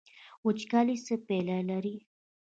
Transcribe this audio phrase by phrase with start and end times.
[0.45, 1.95] وچکالي څه پایلې لري؟